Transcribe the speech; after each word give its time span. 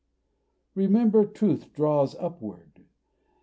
Remember, 0.73 1.25
truth 1.27 1.73
draws 1.73 2.15
upward. 2.15 2.85